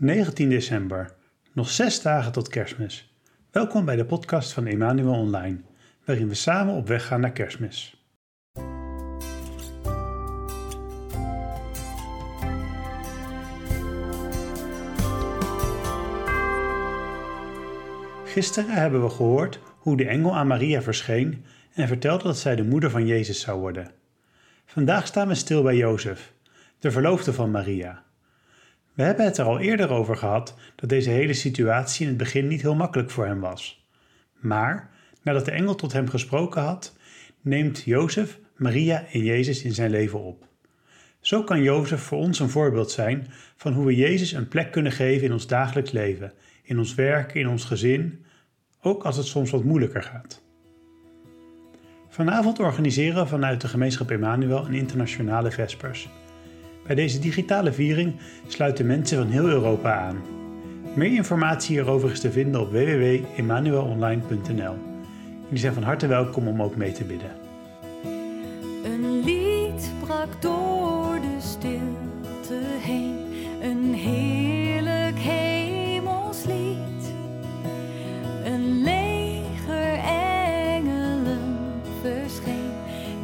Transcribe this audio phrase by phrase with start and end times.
[0.00, 1.12] 19 december.
[1.52, 3.14] Nog zes dagen tot kerstmis.
[3.50, 5.60] Welkom bij de podcast van Emmanuel Online,
[6.04, 8.04] waarin we samen op weg gaan naar kerstmis.
[18.24, 21.44] Gisteren hebben we gehoord hoe de engel aan Maria verscheen
[21.74, 23.90] en vertelde dat zij de moeder van Jezus zou worden.
[24.66, 26.32] Vandaag staan we stil bij Jozef,
[26.78, 28.08] de verloofde van Maria.
[29.00, 32.46] We hebben het er al eerder over gehad dat deze hele situatie in het begin
[32.46, 33.86] niet heel makkelijk voor hem was.
[34.40, 34.90] Maar
[35.22, 36.96] nadat de engel tot hem gesproken had,
[37.40, 40.46] neemt Jozef Maria en Jezus in zijn leven op.
[41.20, 43.26] Zo kan Jozef voor ons een voorbeeld zijn
[43.56, 46.32] van hoe we Jezus een plek kunnen geven in ons dagelijks leven,
[46.62, 48.24] in ons werk, in ons gezin,
[48.80, 50.42] ook als het soms wat moeilijker gaat.
[52.08, 56.08] Vanavond organiseren we vanuit de gemeenschap Emmanuel een internationale Vespers.
[56.90, 58.14] Bij deze digitale viering
[58.46, 60.22] sluiten mensen van heel Europa aan.
[60.94, 64.74] Meer informatie hierover is te vinden op www.emmanuelonline.nl.
[65.44, 67.30] Jullie zijn van harte welkom om ook mee te bidden.
[68.84, 73.16] Een lied brak door de stilte heen,
[73.62, 77.12] een heerlijk hemelslied.
[78.44, 79.98] Een leger
[80.74, 81.58] engelen
[82.00, 82.70] verscheen,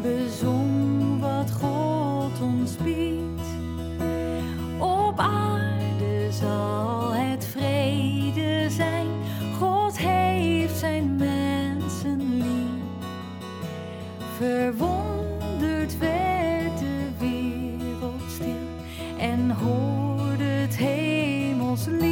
[0.02, 3.25] bezong wat God ons biedt.
[14.36, 18.68] Verwonderd werd de wereld stil
[19.18, 22.04] en hoorde het hemelslied.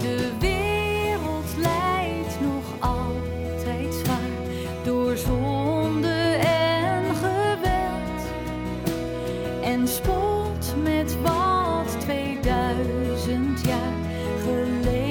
[0.00, 4.18] De wereld lijdt nog altijd zwaar
[4.84, 8.22] door zonde en geweld.
[9.62, 13.92] En spot met wat 2000 jaar
[14.44, 15.09] geleden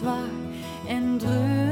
[0.00, 0.30] zwaar
[0.88, 1.69] en drukt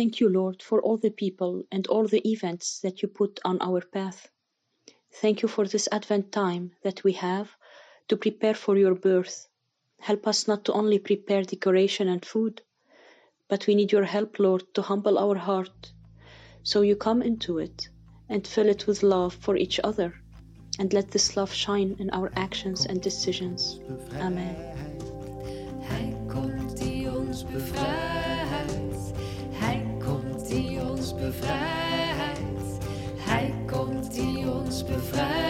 [0.00, 3.60] Thank you, Lord, for all the people and all the events that you put on
[3.60, 4.30] our path.
[5.20, 7.50] Thank you for this Advent time that we have
[8.08, 9.46] to prepare for your birth.
[10.00, 12.62] Help us not to only prepare decoration and food,
[13.46, 15.92] but we need your help, Lord, to humble our heart.
[16.62, 17.90] So you come into it
[18.30, 20.14] and fill it with love for each other,
[20.78, 23.78] and let this love shine in our actions and decisions.
[24.14, 24.56] Amen.
[33.16, 35.49] Hij komt die ons bevrijdt.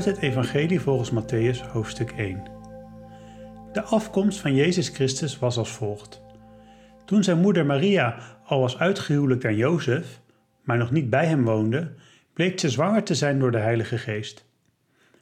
[0.00, 2.42] Uit het Evangelie volgens Matthäus, hoofdstuk 1.
[3.72, 6.22] De afkomst van Jezus Christus was als volgt.
[7.04, 10.20] Toen zijn moeder Maria al was uitgehuwelijkd aan Jozef,
[10.62, 11.92] maar nog niet bij hem woonde,
[12.32, 14.44] bleek ze zwanger te zijn door de Heilige Geest.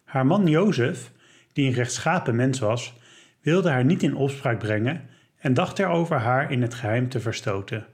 [0.04, 1.12] Haar man Jozef,
[1.52, 2.94] die een rechtschapen mens was,
[3.40, 5.02] wilde haar niet in opspraak brengen
[5.38, 7.86] en dacht erover haar in het geheim te verstoten.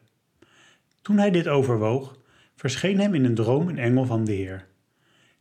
[1.02, 2.18] Toen hij dit overwoog,
[2.56, 4.66] verscheen hem in een droom een engel van de Heer.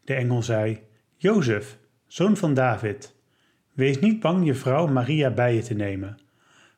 [0.04, 1.78] De engel zei: Jozef,
[2.08, 3.16] zoon van David,
[3.74, 6.20] wees niet bang je vrouw Maria bij je te nemen,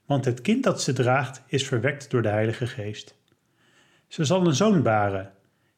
[0.05, 3.15] want het kind dat ze draagt is verwekt door de Heilige Geest.
[4.07, 5.33] Ze zal een zoon baren.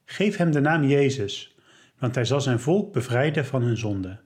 [0.06, 1.56] Geef hem de naam Jezus,
[2.00, 4.20] want hij zal zijn volk bevrijden van hun zonde.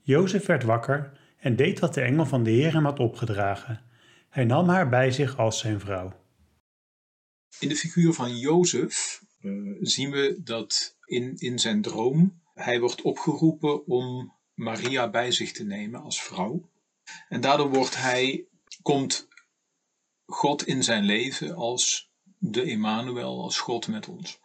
[0.00, 3.82] Jozef werd wakker en deed wat de engel van de Heer hem had opgedragen.
[4.28, 6.12] Hij nam haar bij zich als zijn vrouw.
[7.58, 13.02] In de figuur van Jozef eh, zien we dat in, in zijn droom hij wordt
[13.02, 16.70] opgeroepen om Maria bij zich te nemen als vrouw.
[17.28, 18.46] En daardoor wordt hij,
[18.82, 19.28] komt
[20.26, 24.40] God in zijn leven als de Emmanuel, als God met ons.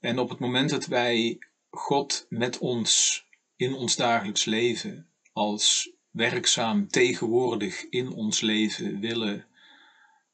[0.00, 1.38] En op het moment dat wij
[1.70, 3.24] God met ons
[3.56, 9.46] in ons dagelijks leven als werkzaam tegenwoordig in ons leven willen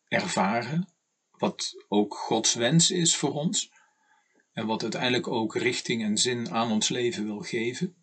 [0.08, 0.88] ervaren,
[1.30, 3.70] wat ook Gods wens is voor ons,
[4.56, 7.96] en wat uiteindelijk ook richting en zin aan ons leven wil geven,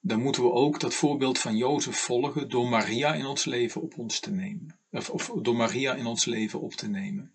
[0.00, 3.98] dan moeten we ook dat voorbeeld van Jozef volgen door Maria in ons leven op
[3.98, 4.78] ons te nemen.
[4.90, 7.34] Of, door Maria in ons leven op te nemen.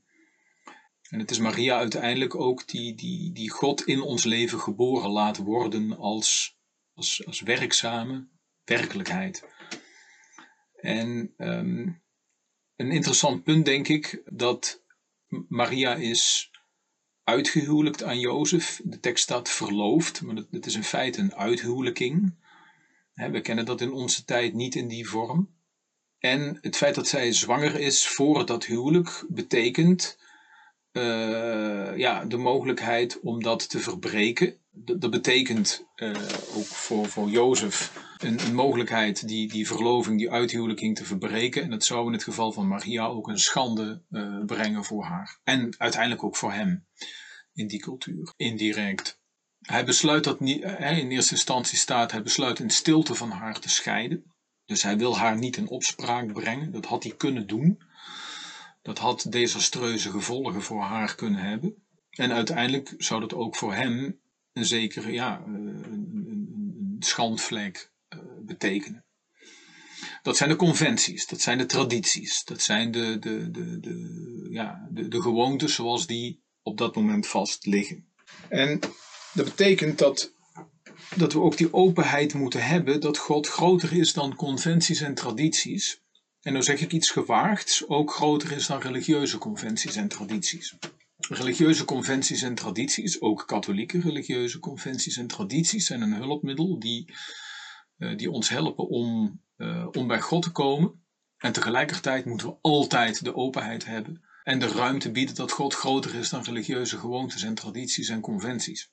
[1.10, 5.38] En het is Maria uiteindelijk ook die, die, die God in ons leven geboren laat
[5.38, 6.58] worden als,
[6.94, 8.28] als, als werkzame
[8.64, 9.44] werkelijkheid.
[10.76, 11.88] En ehm,
[12.76, 14.84] een interessant punt denk ik dat
[15.48, 16.50] Maria is
[17.30, 18.82] uitgehuwelijkt aan Jozef.
[18.84, 22.34] De tekst staat verloofd, maar het is in feite een uithuwelijking.
[23.14, 25.50] We kennen dat in onze tijd niet in die vorm.
[26.20, 30.18] En het feit dat zij zwanger is voor dat huwelijk betekent
[30.92, 34.58] uh, ja, de mogelijkheid om dat te verbreken.
[34.86, 36.10] Dat, betekent uh,
[36.56, 41.62] ook voor, voor Jozef een, een, mogelijkheid die, die verloving, die uithuwelijking te verbreken.
[41.64, 45.40] En dat zou in het geval van Maria ook een schande uh, brengen voor haar.
[45.44, 46.88] En uiteindelijk ook voor hem
[47.54, 49.22] in die cultuur, indirect.
[49.60, 53.70] Hij besluit dat niet, in eerste instantie staat, hij besluit in stilte van haar te
[53.70, 54.34] scheiden.
[54.66, 56.72] Dus hij wil haar niet in opspraak brengen.
[56.72, 57.82] Dat had hij kunnen doen.
[58.82, 61.84] Dat had desastreuze gevolgen voor haar kunnen hebben.
[62.10, 64.20] En uiteindelijk zou dat ook voor hem
[64.60, 69.06] een zekere ja, een, een, een schandvlek uh, betekenen.
[70.22, 74.88] Dat zijn de conventies, dat zijn de tradities, dat zijn de, de, de, de, ja,
[74.92, 78.08] de, de gewoontes zoals die op dat moment vast liggen.
[78.50, 78.80] En
[79.34, 80.34] dat betekent dat,
[81.16, 86.02] dat we ook die openheid moeten hebben dat God groter is dan conventies en tradities.
[86.42, 90.76] En dan zeg ik iets gewaagds, ook groter is dan religieuze conventies en tradities.
[91.30, 97.14] Religieuze conventies en tradities, ook katholieke religieuze conventies en tradities, zijn een hulpmiddel die,
[97.98, 101.04] uh, die ons helpen om, uh, om bij God te komen.
[101.38, 106.16] En tegelijkertijd moeten we altijd de openheid hebben en de ruimte bieden dat God groter
[106.16, 108.92] is dan religieuze gewoontes en tradities en conventies.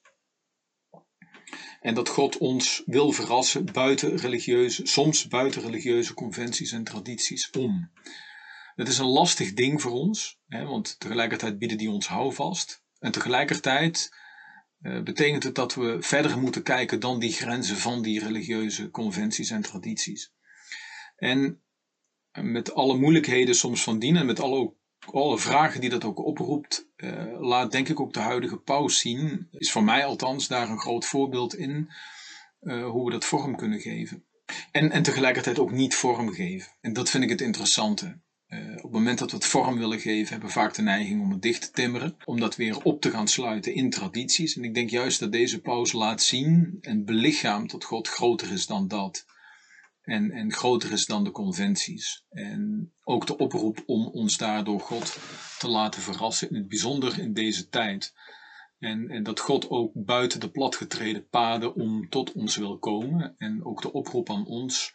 [1.81, 7.91] En dat God ons wil verrassen buiten religieuze, soms buiten religieuze conventies en tradities om.
[8.77, 12.85] Dat is een lastig ding voor ons, hè, want tegelijkertijd bieden die ons houvast.
[12.99, 14.15] En tegelijkertijd
[14.83, 19.51] uh, betekent het dat we verder moeten kijken dan die grenzen van die religieuze conventies
[19.51, 20.33] en tradities.
[21.17, 21.63] En
[22.33, 24.75] met alle moeilijkheden soms van dien en met alle
[25.13, 29.49] alle vragen die dat ook oproept, uh, laat denk ik ook de huidige paus zien.
[29.53, 31.91] Is voor mij althans daar een groot voorbeeld in
[32.61, 34.25] uh, hoe we dat vorm kunnen geven.
[34.71, 36.73] En, en tegelijkertijd ook niet vorm geven.
[36.81, 38.21] En dat vind ik het interessante.
[38.49, 41.23] Uh, op het moment dat we het vorm willen geven, hebben we vaak de neiging
[41.23, 44.57] om het dicht te timmeren, om dat weer op te gaan sluiten in tradities.
[44.57, 48.67] En ik denk juist dat deze paus laat zien en belichaamt dat God groter is
[48.67, 49.25] dan dat
[50.07, 52.25] en, en groter is dan de conventies.
[52.31, 55.19] En ook de oproep om ons daardoor God
[55.59, 58.15] te laten verrassen, in het bijzonder in deze tijd.
[58.79, 63.35] En, en dat God ook buiten de platgetreden paden om tot ons wil komen.
[63.39, 64.95] En ook de oproep aan ons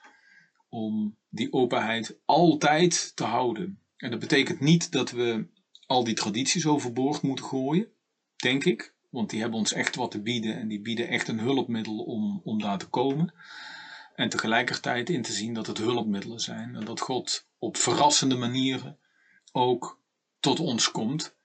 [0.71, 3.79] om die openheid altijd te houden.
[3.97, 5.47] En dat betekent niet dat we
[5.85, 7.87] al die tradities overboord moeten gooien,
[8.35, 8.93] denk ik.
[9.09, 12.41] Want die hebben ons echt wat te bieden en die bieden echt een hulpmiddel om,
[12.43, 13.33] om daar te komen.
[14.15, 18.97] En tegelijkertijd in te zien dat het hulpmiddelen zijn en dat God op verrassende manieren
[19.51, 20.01] ook
[20.39, 21.35] tot ons komt.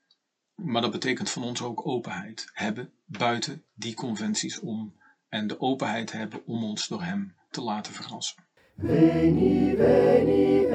[0.54, 5.00] Maar dat betekent van ons ook openheid hebben buiten die conventies om.
[5.28, 8.45] En de openheid hebben om ons door Hem te laten verrassen.
[8.78, 10.66] Veni, veni,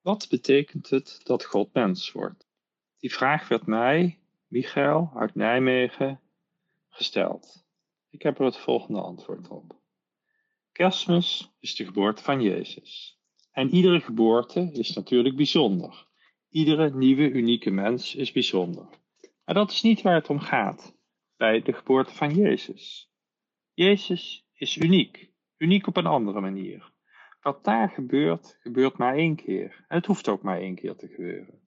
[0.00, 2.46] Wat betekent het dat God mens wordt?
[2.98, 6.20] Die vraag werd mij, Michael uit Nijmegen,
[6.88, 7.64] gesteld.
[8.10, 9.80] Ik heb er het volgende antwoord op.
[10.72, 13.18] Kerstmis is de geboorte van Jezus.
[13.52, 16.06] En iedere geboorte is natuurlijk bijzonder.
[16.50, 18.88] Iedere nieuwe unieke mens is bijzonder.
[19.44, 20.95] Maar dat is niet waar het om gaat
[21.36, 23.10] bij de geboorte van Jezus.
[23.72, 26.92] Jezus is uniek, uniek op een andere manier.
[27.40, 29.84] Wat daar gebeurt, gebeurt maar één keer.
[29.88, 31.60] En het hoeft ook maar één keer te gebeuren.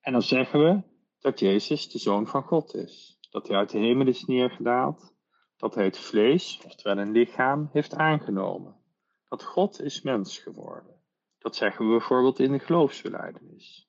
[0.00, 0.82] En dan zeggen we
[1.18, 5.14] dat Jezus de Zoon van God is dat hij uit de hemel is neergedaald,
[5.56, 8.76] dat hij het vlees, oftewel een lichaam, heeft aangenomen.
[9.28, 11.00] Dat God is mens geworden.
[11.38, 13.88] Dat zeggen we bijvoorbeeld in de geloofsbelijdenis.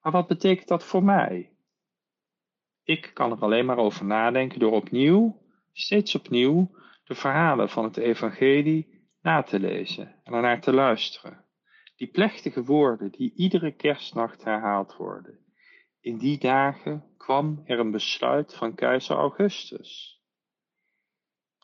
[0.00, 1.53] Maar wat betekent dat voor mij?
[2.84, 6.70] Ik kan er alleen maar over nadenken door opnieuw, steeds opnieuw,
[7.04, 11.44] de verhalen van het evangelie na te lezen en ernaar te luisteren.
[11.96, 15.38] Die plechtige woorden die iedere kerstnacht herhaald worden.
[16.00, 20.20] In die dagen kwam er een besluit van keizer Augustus.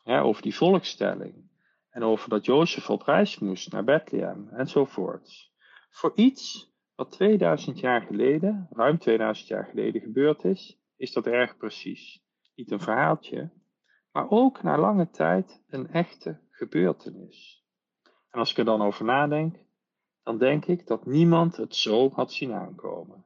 [0.03, 1.49] Over die volkstelling.
[1.89, 5.51] En over dat Jozef op reis moest naar Bethlehem enzovoorts.
[5.89, 11.57] Voor iets Wat 2000 jaar geleden, ruim 2000 jaar geleden gebeurd is, is dat erg
[11.57, 12.21] precies.
[12.55, 13.51] Niet een verhaaltje,
[14.11, 17.65] maar ook na lange tijd een echte gebeurtenis.
[18.29, 19.55] En als ik er dan over nadenk,
[20.23, 23.25] dan denk ik dat niemand het zo had zien aankomen.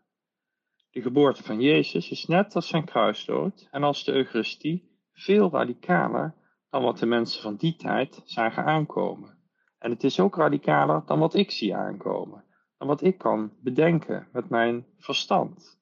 [0.90, 6.34] De geboorte van Jezus is net als zijn kruisdood en als de Eucharistie veel radicaler
[6.70, 9.38] dan wat de mensen van die tijd zagen aankomen.
[9.78, 12.44] En het is ook radicaler dan wat ik zie aankomen,
[12.78, 15.75] dan wat ik kan bedenken met mijn verstand.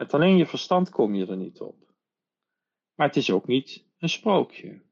[0.00, 1.94] Met alleen je verstand kom je er niet op.
[2.94, 4.82] Maar het is ook niet een sprookje.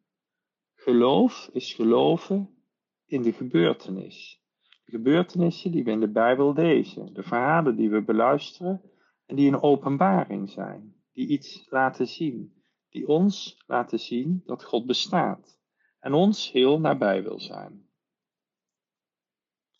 [0.75, 2.63] Geloof is geloven
[3.07, 4.43] in de gebeurtenis.
[4.85, 8.83] De gebeurtenissen die we in de Bijbel lezen, de verhalen die we beluisteren
[9.27, 14.87] en die een openbaring zijn, die iets laten zien, die ons laten zien dat God
[14.87, 15.61] bestaat
[16.01, 17.89] en ons heel nabij wil zijn.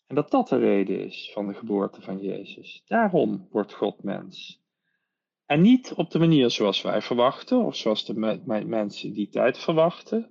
[0.07, 2.83] En dat dat de reden is van de geboorte van Jezus.
[2.85, 4.58] Daarom wordt God mens.
[5.49, 9.29] En niet op de manier zoals wij verwachten, of zoals de me me mensen die
[9.29, 10.29] tijd verwachten,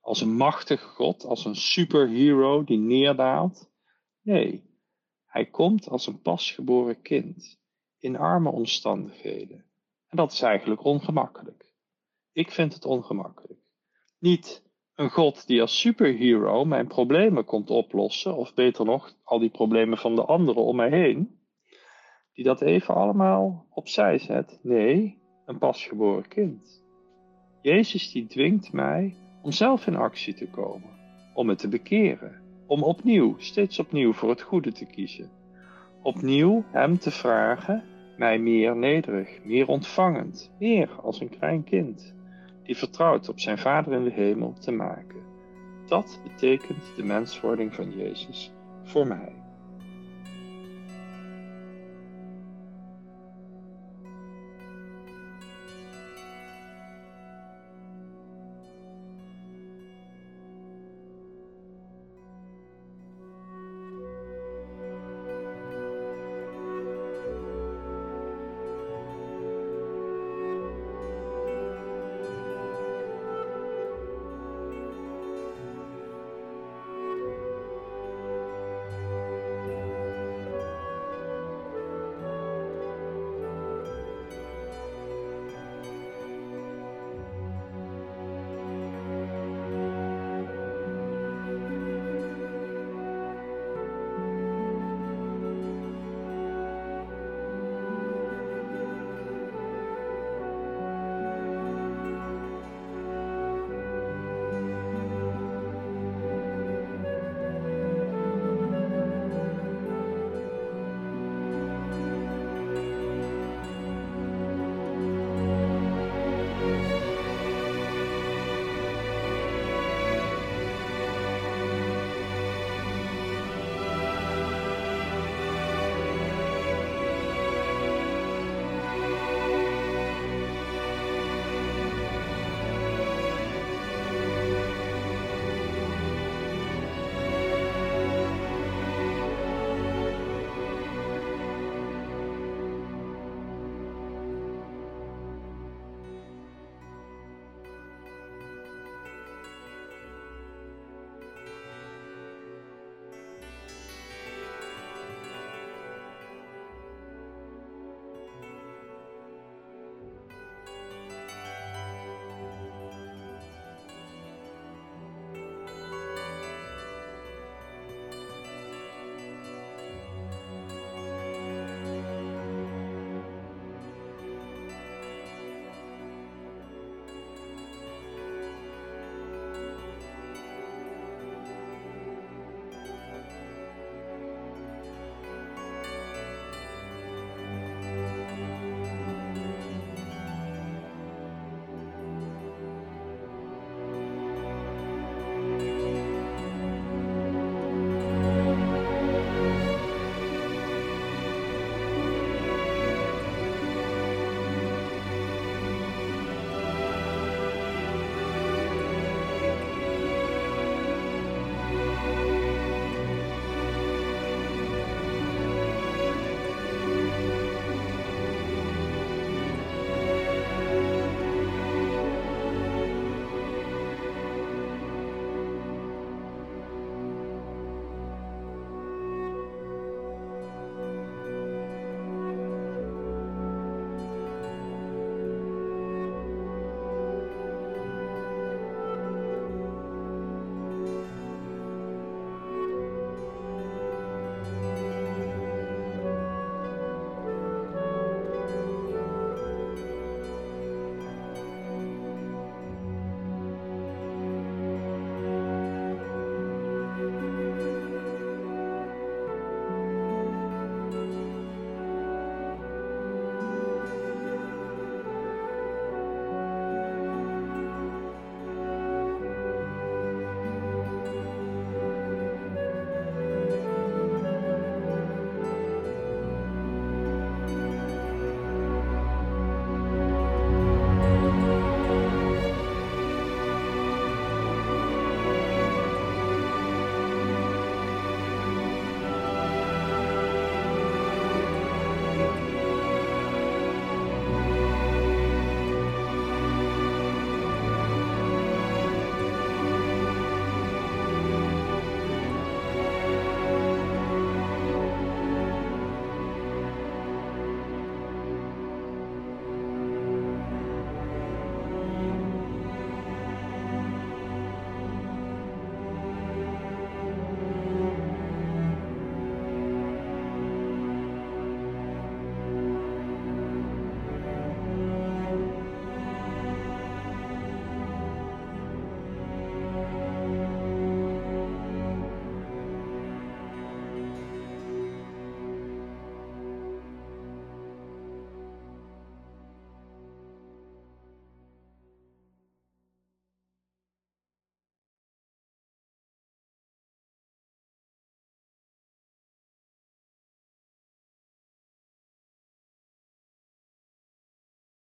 [0.00, 3.70] als een machtige God, als een superhero die neerdaalt.
[4.22, 4.64] Nee,
[5.26, 7.60] hij komt als een pasgeboren kind,
[7.98, 9.64] in arme omstandigheden.
[10.08, 11.74] En dat is eigenlijk ongemakkelijk.
[12.32, 13.60] Ik vind het ongemakkelijk.
[14.18, 14.62] Niet
[14.94, 19.98] een God die als superhero mijn problemen komt oplossen, of beter nog, al die problemen
[19.98, 21.37] van de anderen om mij heen,
[22.38, 24.58] die dat even allemaal opzij zet.
[24.62, 26.84] Nee, een pasgeboren kind.
[27.62, 30.90] Jezus die dwingt mij om zelf in actie te komen,
[31.34, 35.30] om me te bekeren, om opnieuw, steeds opnieuw voor het goede te kiezen.
[36.02, 37.84] Opnieuw Hem te vragen
[38.16, 42.14] mij meer nederig, meer ontvangend, meer als een klein kind,
[42.62, 45.22] die vertrouwt op zijn Vader in de hemel te maken.
[45.86, 49.47] Dat betekent de menswording van Jezus voor mij.